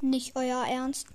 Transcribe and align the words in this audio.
Nicht 0.00 0.36
euer 0.36 0.64
Ernst. 0.66 1.08